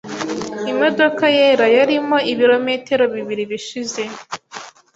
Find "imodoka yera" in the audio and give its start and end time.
0.71-1.65